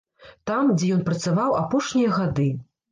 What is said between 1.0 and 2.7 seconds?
працаваў апошнія гады.